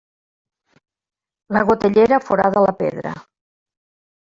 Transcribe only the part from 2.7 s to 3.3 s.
pedra.